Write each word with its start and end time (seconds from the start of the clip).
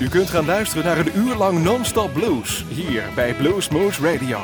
U 0.00 0.08
kunt 0.08 0.30
gaan 0.30 0.44
luisteren 0.44 0.84
naar 0.84 0.98
een 0.98 1.16
uur 1.16 1.34
lang 1.34 1.62
non-stop 1.62 2.12
blues 2.12 2.64
hier 2.68 3.02
bij 3.14 3.34
Blues 3.34 3.68
Moose 3.68 4.12
Radio. 4.12 4.38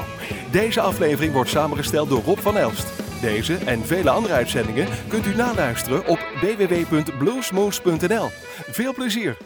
Deze 0.51 0.81
aflevering 0.81 1.33
wordt 1.33 1.51
samengesteld 1.51 2.09
door 2.09 2.23
Rob 2.23 2.39
van 2.39 2.57
Elst. 2.57 2.87
Deze 3.21 3.55
en 3.55 3.87
vele 3.87 4.11
andere 4.11 4.35
uitzendingen 4.35 4.89
kunt 5.09 5.27
u 5.27 5.35
naluisteren 5.35 6.07
op 6.07 6.19
www.bluesmoose.nl. 6.41 8.31
Veel 8.71 8.95
plezier! 8.95 9.37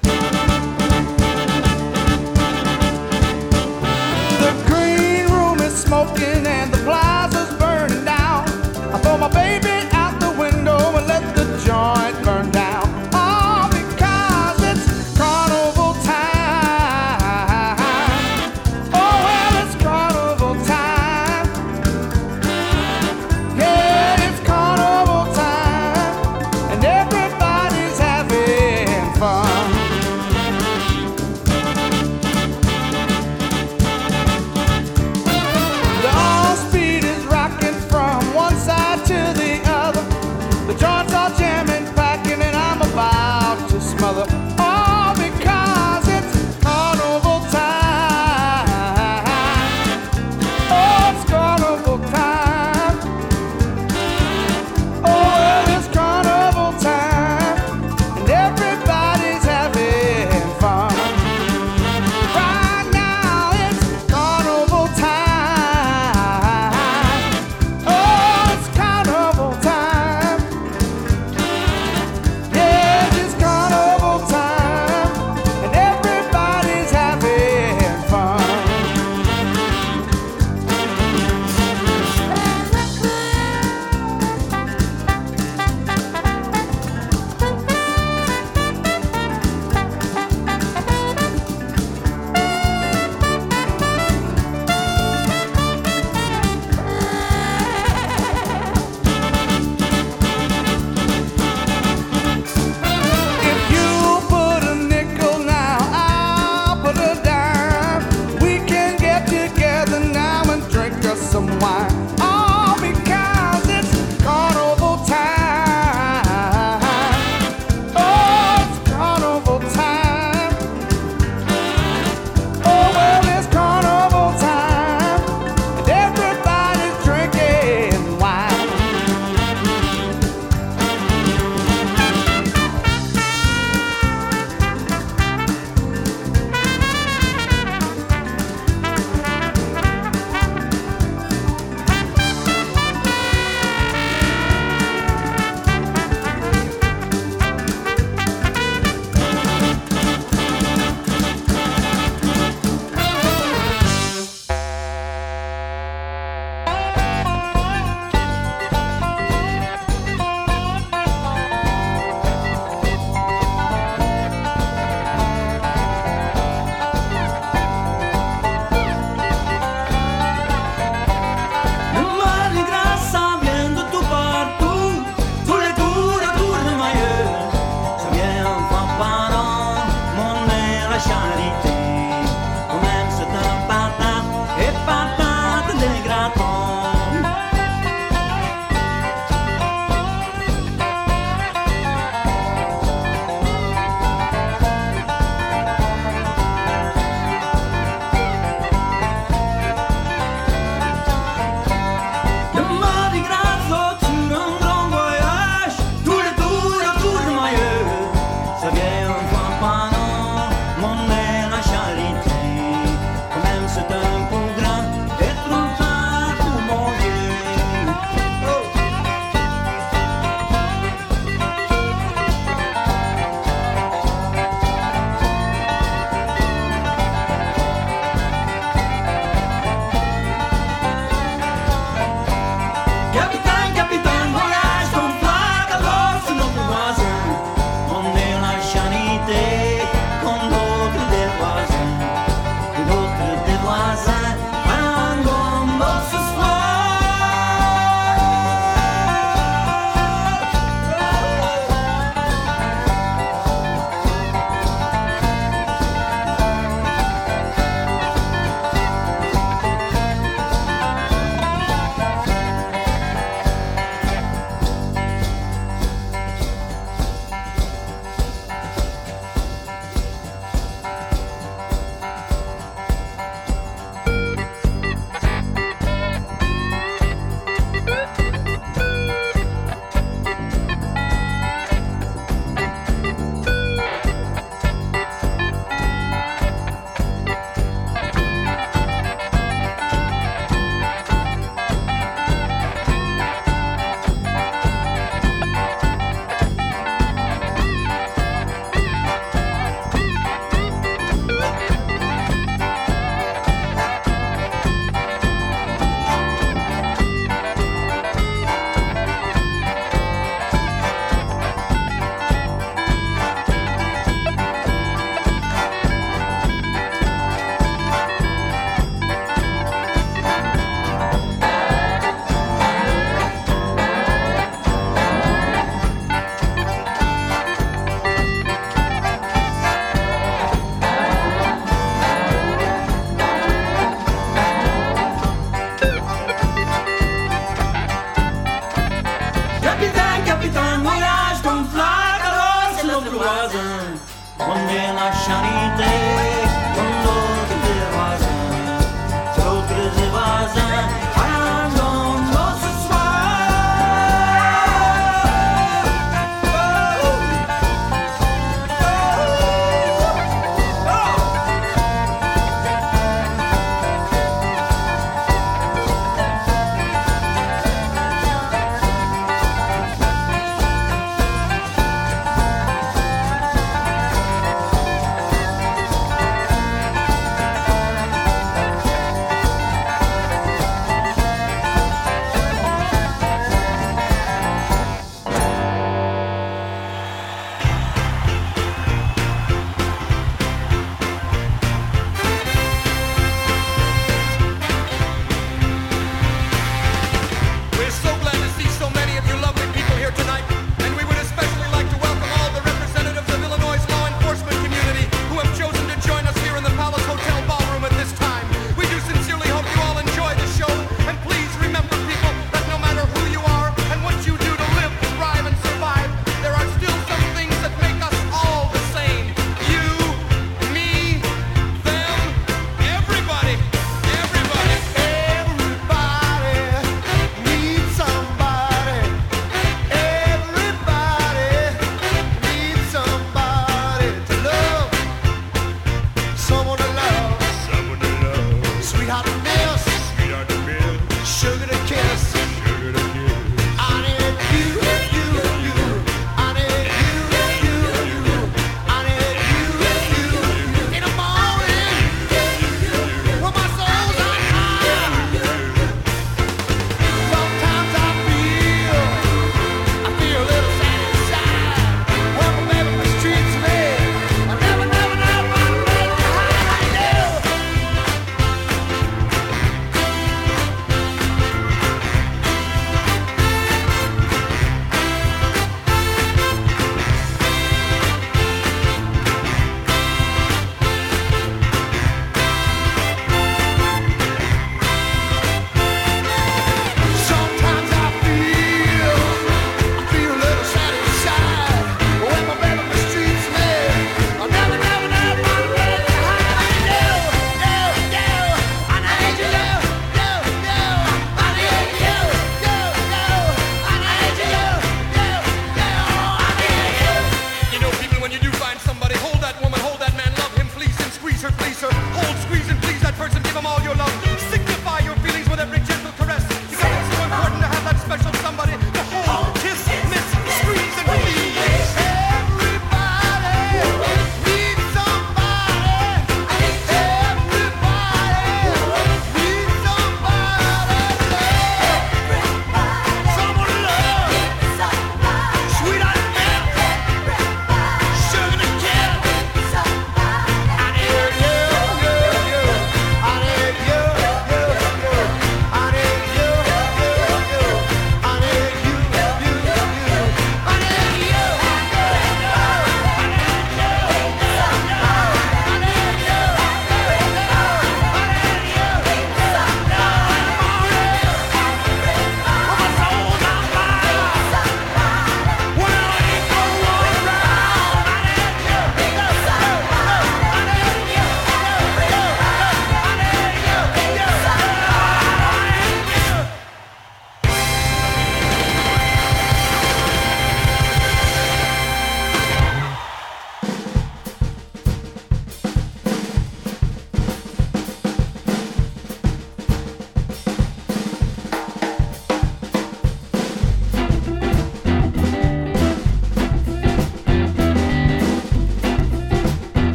The 4.39 4.53
green 4.67 5.27
room 5.27 5.59
is 5.59 5.81
smoking 5.81 6.47
and 6.47 6.73
the 6.73 6.83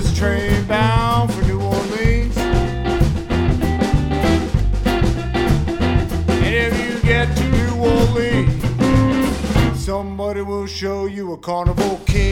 this 0.00 0.16
train 0.16 0.64
bound 0.66 1.32
for 1.34 1.42
New 1.42 1.60
Orleans. 1.60 2.36
If 6.40 6.72
you 6.84 7.00
get 7.02 7.36
to 7.36 7.44
New 7.50 7.74
Orleans, 7.96 8.62
somebody 9.84 10.42
will 10.42 10.66
show 10.66 11.06
you 11.06 11.32
a 11.32 11.36
carnival 11.36 12.00
king. 12.06 12.27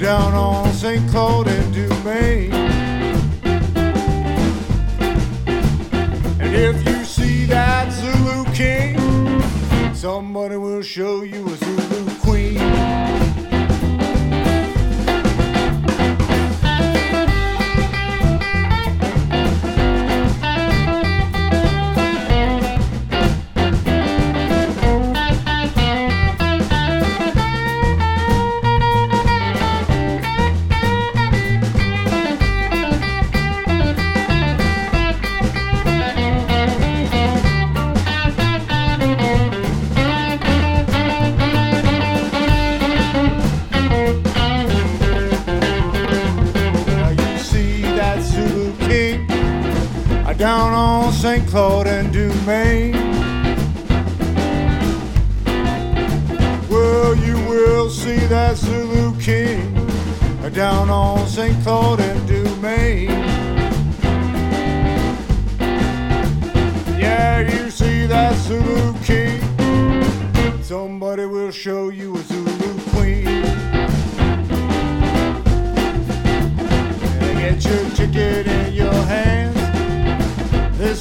Down 0.00 0.32
on 0.32 0.72
St. 0.72 1.06
Claude 1.10 1.48
and 1.48 1.74
Dumaine. 1.74 2.59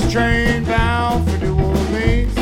Train 0.10 0.64
bound 0.64 1.30
for 1.30 1.38
New 1.38 1.54
Orleans. 1.54 2.36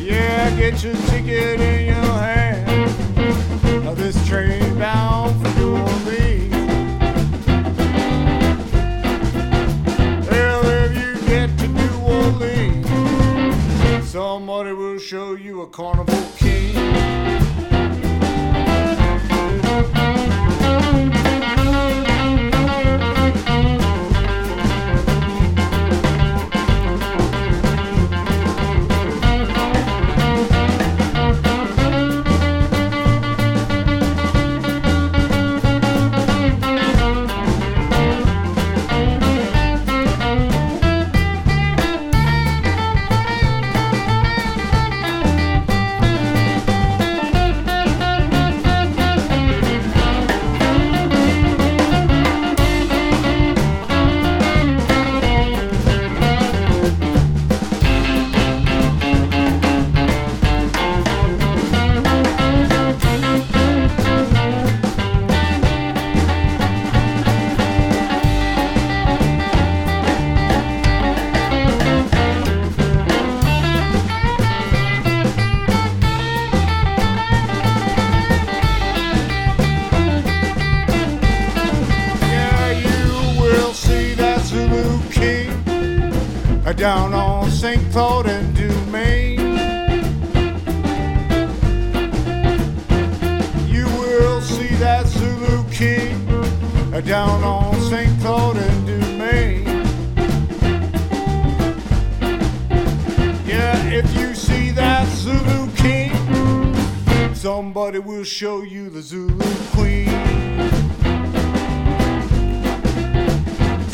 Yeah, 0.00 0.56
get 0.56 0.82
your 0.82 0.94
ticket 1.08 1.60
in 1.60 1.86
your 1.88 2.14
hand. 2.18 3.84
Now 3.84 3.92
This 3.92 4.26
train 4.26 4.78
bound 4.78 5.38
for 5.42 5.60
New 5.60 5.76
Orleans. 5.76 6.54
Well, 10.30 10.62
if 10.64 10.92
you 10.96 11.28
get 11.28 11.58
to 11.58 11.68
New 11.68 11.96
Orleans, 12.00 12.88
somebody 14.08 14.72
will 14.72 14.98
show 14.98 15.34
you 15.34 15.60
a 15.60 15.66
carnival 15.66 16.22
somebody 107.80 107.98
will 107.98 108.24
show 108.24 108.60
you 108.60 108.90
the 108.90 109.00
Zulu 109.00 109.38
Queen. 109.72 110.06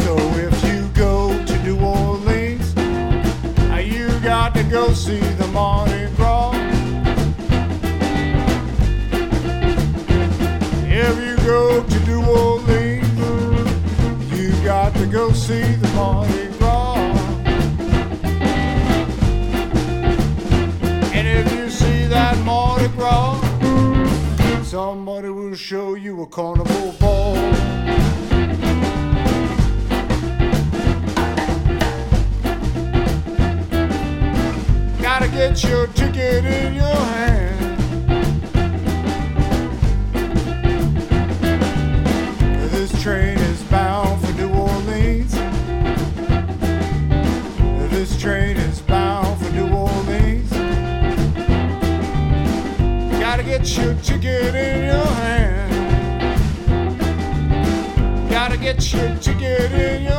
So 0.03 0.17
if 0.47 0.65
you 0.65 0.89
go 0.89 1.31
to 1.45 1.63
New 1.63 1.79
Orleans, 1.79 2.77
uh, 2.77 3.77
you 3.77 4.09
got 4.25 4.55
to 4.55 4.65
go 4.65 4.93
see 4.93 5.21
the 5.21 5.47
Mardi 5.53 6.09
Gras. 6.17 6.57
If 10.89 11.17
you 11.25 11.37
go 11.47 11.85
to 11.85 12.01
New 12.07 12.25
Orleans, 12.27 13.19
you 14.33 14.51
got 14.65 14.95
to 14.95 15.07
go 15.07 15.31
see 15.31 15.63
the 15.63 15.89
Mardi 15.95 16.36
will 25.57 25.61
show 25.61 25.95
you 25.95 26.21
a 26.21 26.27
carnival 26.27 26.93
ball. 27.01 27.35
Gotta 35.01 35.29
get 35.29 35.65
your 35.65 35.87
ticket 35.89 36.45
in 36.45 36.75
your 36.75 36.85
hand. 36.85 37.79
This 42.71 43.03
train 43.03 43.39
is 43.39 43.63
bound 43.65 44.21
for 44.21 44.33
New 44.35 44.53
Orleans. 44.53 45.33
This 47.91 48.21
train 48.21 48.59
is 48.59 48.83
bound 48.83 49.41
for 49.41 49.51
New 49.53 49.75
Orleans. 49.75 50.51
Gotta 53.19 53.43
get 53.43 53.77
your 53.79 53.95
ticket 54.03 54.55
in 54.55 54.85
your 54.85 55.07
hand. 55.07 55.46
Gotta 58.97 59.09
get 59.09 59.27
your 59.27 59.35
ticket 59.35 59.73
in 59.73 60.03
your 60.05 60.16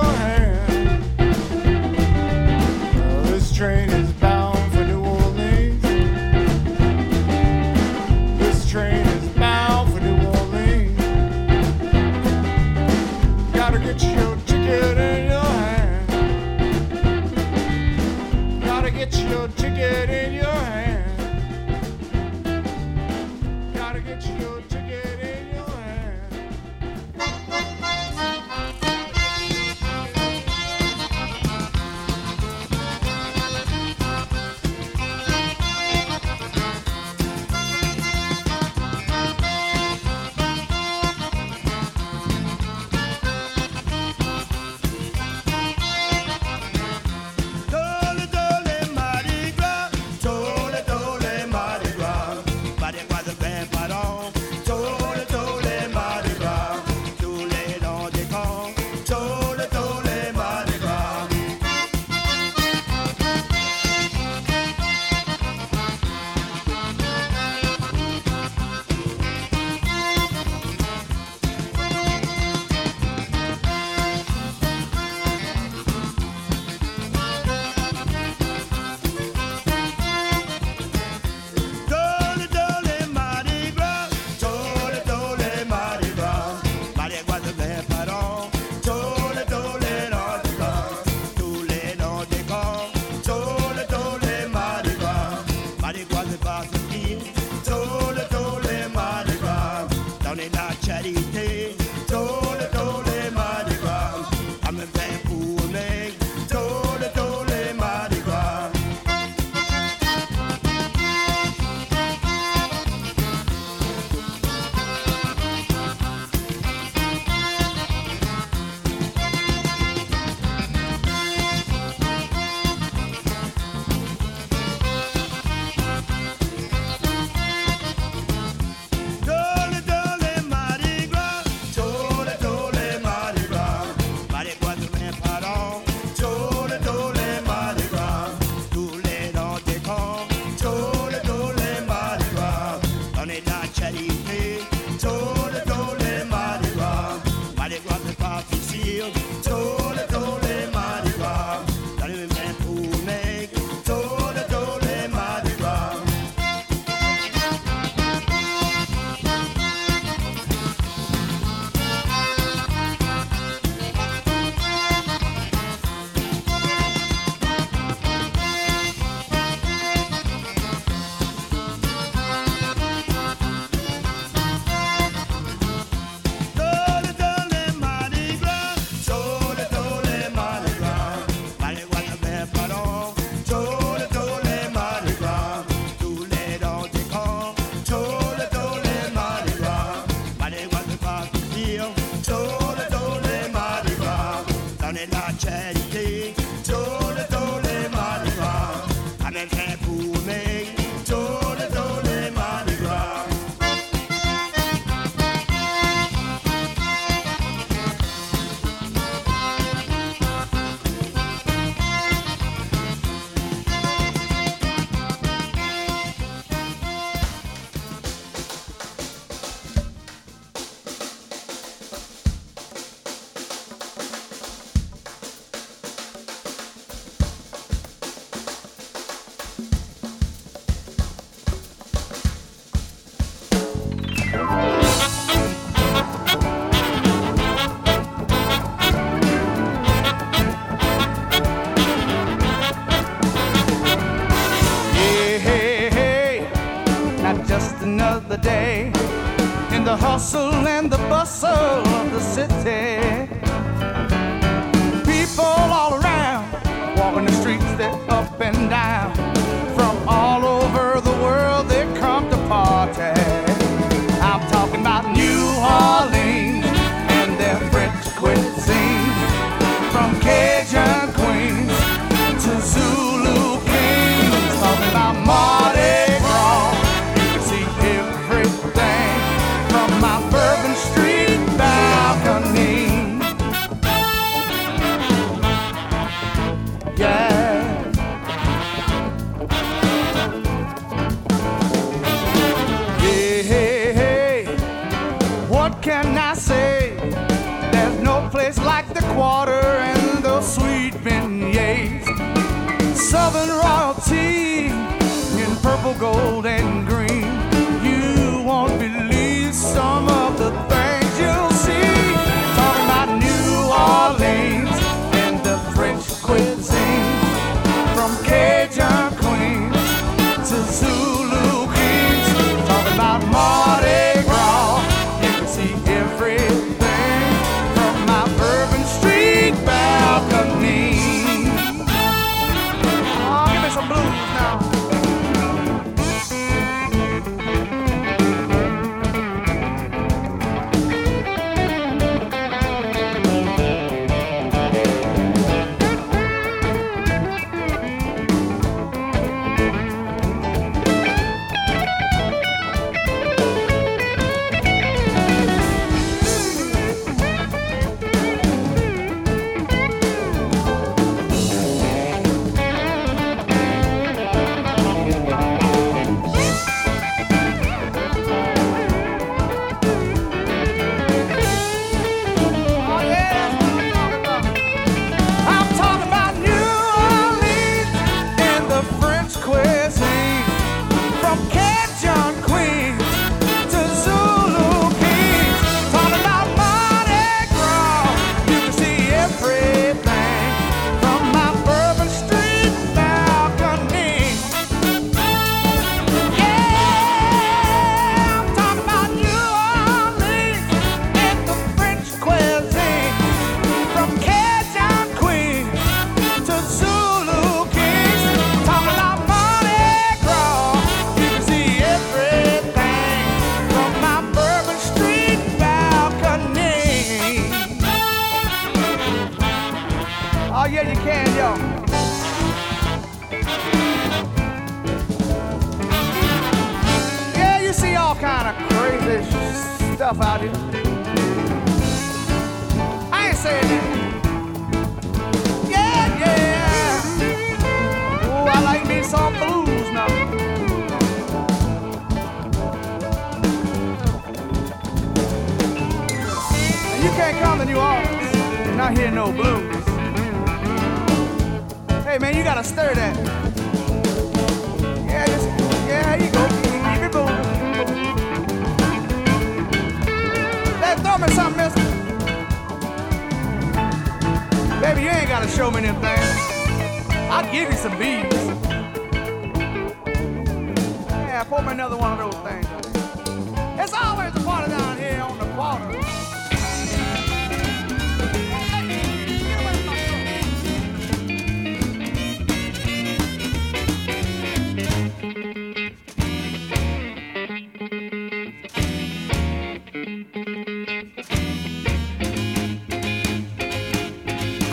gold, 306.18 306.46
and 306.48 306.77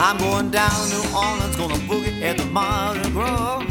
I'm 0.06 0.18
going 0.18 0.50
down 0.50 0.70
to 0.70 0.94
New 0.94 1.16
Orleans, 1.16 1.56
gonna 1.56 1.74
boogie 1.88 2.20
at 2.20 2.36
the 2.36 2.44
Mardi 2.44 3.10
Gras. 3.12 3.64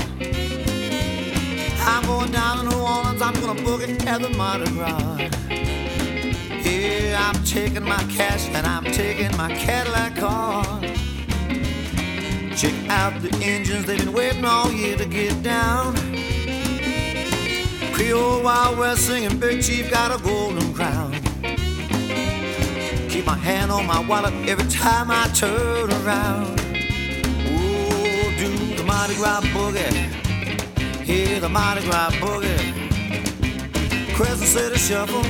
I'm 1.85 2.03
going 2.07 2.31
down 2.31 2.57
to 2.57 2.71
New 2.71 2.81
Orleans, 2.81 3.21
I'm 3.21 3.35
gonna 3.35 3.61
boogie 3.61 4.03
at 4.07 4.19
the 4.19 4.29
Mardi 4.29 4.67
Gras. 4.71 5.29
Yeah, 6.65 7.21
I'm 7.21 7.43
taking 7.43 7.83
my 7.83 8.03
cash 8.05 8.47
and 8.47 8.65
I'm 8.65 8.83
taking 8.85 9.37
my 9.37 9.53
Cadillac 9.53 10.15
car. 10.15 10.63
Check 12.57 12.73
out 12.89 13.21
the 13.21 13.29
engines, 13.43 13.85
they've 13.85 13.99
been 13.99 14.11
waiting 14.11 14.43
all 14.43 14.71
year 14.71 14.97
to 14.97 15.05
get 15.05 15.43
down. 15.43 15.93
Creole 17.93 18.41
Wild 18.41 18.79
West 18.79 19.05
singing, 19.05 19.37
Big 19.37 19.61
Chief 19.61 19.91
got 19.91 20.19
a 20.19 20.23
golden 20.23 20.73
crown. 20.73 21.02
Keep 23.13 23.27
my 23.27 23.37
hand 23.37 23.71
on 23.71 23.85
my 23.85 23.99
wallet 24.07 24.33
every 24.49 24.67
time 24.71 25.11
I 25.11 25.27
turn 25.35 25.91
around. 26.01 26.59
Oh, 27.45 28.33
do 28.39 28.75
the 28.75 28.83
Mardi 28.83 29.13
Gras 29.13 29.41
boogie. 29.53 29.93
Hear 31.03 31.39
the 31.39 31.47
Mardi 31.47 31.81
Gras 31.81 32.09
boogie. 32.13 32.57
Crescent 34.15 34.49
City 34.49 34.79
shuffle. 34.79 35.21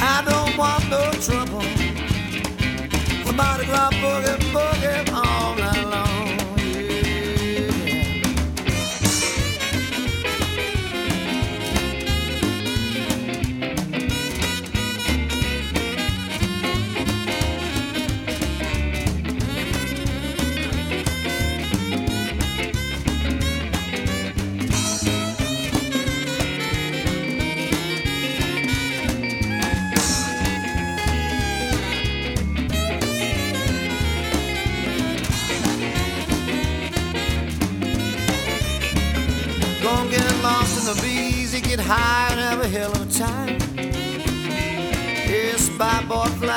I 0.00 0.22
don't 0.24 0.56
want 0.56 0.88
no 0.90 1.10
trouble. 1.26 1.66
The 3.26 3.32
Mardi 3.32 3.66
Gras 3.66 3.90
boogie, 3.94 4.38
boogie 4.54 5.12
all 5.12 5.56
night 5.56 5.84
long. 5.84 6.31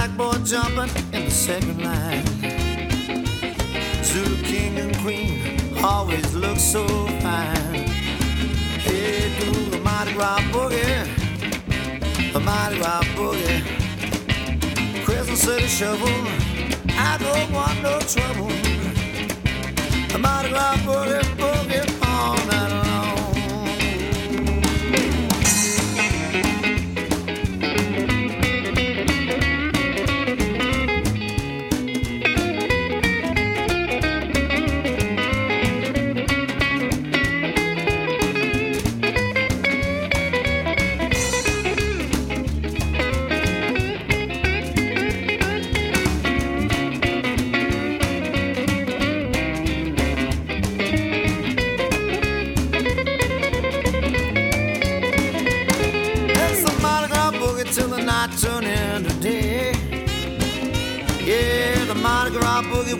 Boy 0.08 0.34
jumping 0.44 0.90
in 1.14 1.26
the 1.26 1.32
second 1.32 1.82
line. 1.84 2.26
Zulu 4.04 4.42
king 4.44 4.78
and 4.78 4.96
queen 4.98 5.60
always 5.84 6.34
look 6.34 6.58
so 6.58 6.86
fine. 7.22 7.88
Hey, 8.86 9.34
do 9.40 9.52
the 9.72 9.80
Mardi 9.80 10.14
Gras 10.14 10.40
boogie, 10.52 11.06
the 12.34 12.40
Mardi 12.40 12.78
Gras 12.78 13.04
boogie. 13.16 13.64
Crescent 15.06 15.38
City 15.38 15.68
shovel, 15.68 16.08
I 16.90 17.18
don't 17.20 17.52
want 17.52 17.82
no 17.82 18.00
trouble. 18.00 18.50
The 20.12 20.20
Mardi 20.20 20.50
Gras 20.50 20.78
boogie 20.86 21.35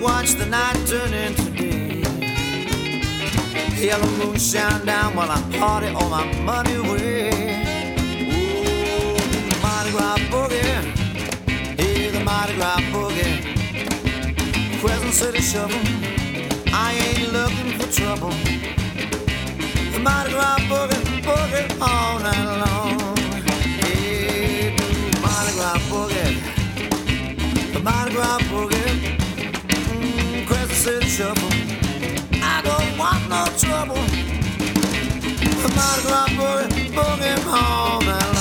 watch 0.02 0.34
the 0.34 0.46
night 0.46 0.76
turn 0.88 1.14
into 1.14 1.50
day. 1.52 2.04
Yellow 3.78 4.10
moon 4.18 4.38
shine 4.38 4.86
down 4.86 5.16
while 5.16 5.30
I 5.30 5.42
party 5.60 5.88
all 5.88 6.10
my 6.10 6.26
money 6.42 6.76
away. 6.76 7.30
Ooh, 8.32 9.16
Mardi 9.62 9.92
Gras 9.92 10.20
boogie, 10.32 10.64
yeah, 10.64 12.12
the 12.12 12.20
Mardi 12.24 12.56
Gras 12.56 12.82
boogie. 12.92 13.34
Crescent 14.82 15.14
City 15.14 15.42
shovel, 15.42 15.80
I 16.74 16.94
ain't 16.94 17.32
looking 17.32 17.72
for 17.78 17.88
trouble. 17.92 18.34
The 19.94 20.00
Mardi 20.00 20.32
Gras 20.32 20.60
boogie, 20.70 21.22
boogie 21.22 21.68
all 21.82 22.20
night 22.20 22.46
long. 22.64 23.16
The 25.12 25.20
Mardi 25.22 25.52
Gras 25.58 25.80
boogie, 25.90 26.34
the 27.74 27.80
Mardi 27.82 28.12
Gras 28.16 28.42
boogie, 28.50 29.15
I 30.88 32.62
don't 32.62 32.98
want 33.00 33.28
no 33.28 33.44
trouble. 33.58 33.96
Mardi 35.76 36.02
Gras 36.06 36.30
boogie, 36.38 36.92
boogie 36.94 37.46
all 37.52 38.02
night 38.02 38.35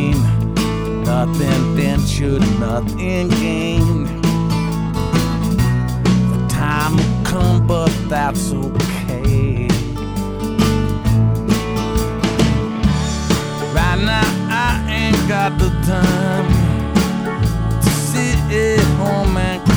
gain. 0.00 1.04
Nothing 1.04 1.76
ventured, 1.76 2.42
nothing 2.58 3.28
gained. 3.28 4.08
The 6.32 6.46
time 6.48 6.96
will 6.96 7.24
come, 7.24 7.66
but 7.66 7.92
that's 8.08 8.52
okay. 8.52 9.68
Right 13.74 14.00
now, 14.12 14.28
I 14.50 14.84
ain't 14.88 15.28
got 15.28 15.58
the 15.58 15.70
time 15.86 16.48
to 17.82 17.90
sit 17.90 18.38
at 18.52 18.80
home 18.98 19.36
and 19.36 19.69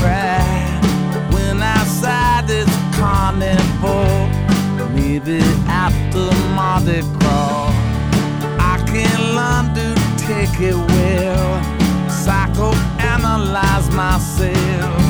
it 10.59 10.75
will 10.75 11.59
psychoanalyze 12.09 13.93
myself. 13.95 15.03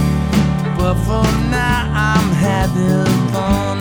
But 0.77 0.95
for 1.05 1.23
now, 1.49 1.91
I'm 1.93 2.29
having 2.31 3.05
fun 3.31 3.77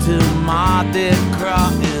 till 0.00 0.34
my 0.42 0.88
dead 0.92 1.18
cry 1.36 1.95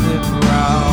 private 0.00 0.44
road. 0.46 0.87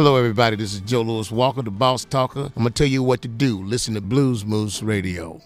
Hello, 0.00 0.16
everybody. 0.16 0.56
This 0.56 0.72
is 0.72 0.80
Joe 0.80 1.02
Louis. 1.02 1.30
Welcome 1.30 1.66
to 1.66 1.70
Boss 1.70 2.06
Talker. 2.06 2.44
I'm 2.56 2.62
going 2.62 2.68
to 2.68 2.70
tell 2.70 2.86
you 2.86 3.02
what 3.02 3.20
to 3.20 3.28
do. 3.28 3.62
Listen 3.62 3.92
to 3.92 4.00
Blues 4.00 4.46
Moose 4.46 4.82
Radio. 4.82 5.42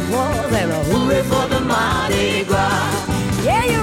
applause 0.00 0.52
and 0.52 0.70
a 0.70 0.84
hooray 0.84 1.22
for 1.22 1.46
the 1.48 1.60
Mardi 1.60 2.44
Gras. 2.44 3.44
Yeah, 3.44 3.64
you 3.64 3.79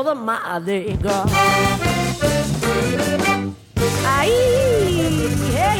for 0.00 0.04
the 0.04 0.14
Mardi 0.14 0.96
Gras. 0.96 1.26
Aye, 4.06 4.30
hey. 5.52 5.79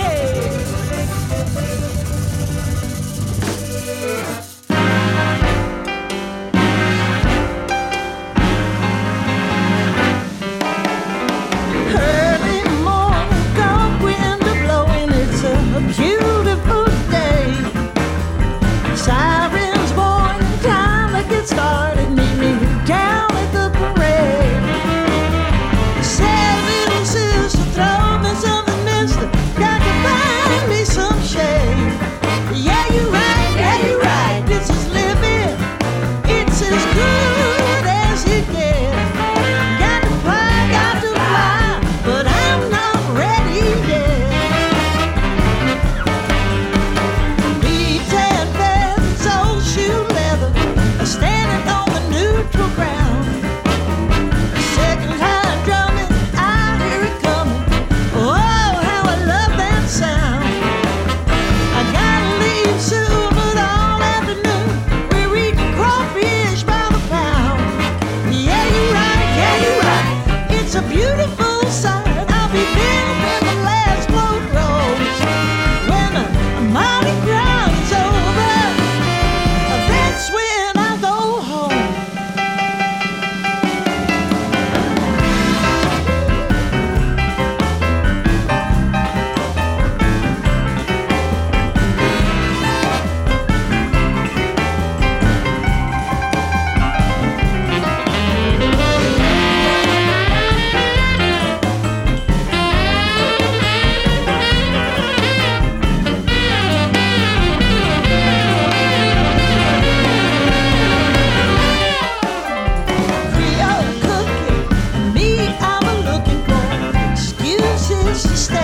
she. 118.23 118.60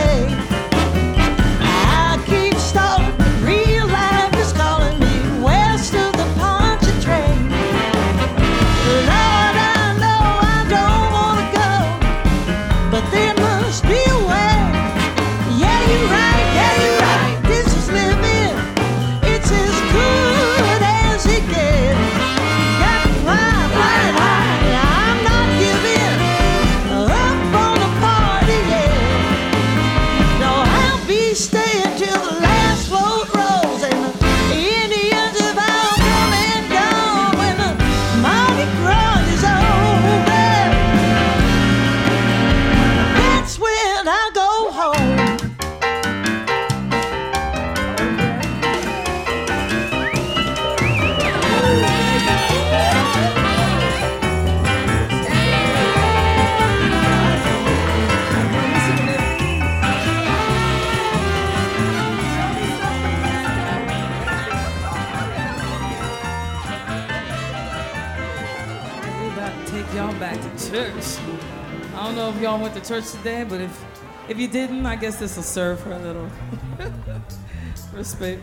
Church 72.86 73.10
today, 73.10 73.44
but 73.44 73.60
if 73.60 73.84
if 74.28 74.38
you 74.38 74.48
didn't, 74.48 74.86
I 74.86 74.96
guess 74.96 75.18
this 75.18 75.36
will 75.36 75.42
serve 75.42 75.80
for 75.80 75.92
a 75.92 75.98
little 75.98 76.30
respect. 77.92 78.42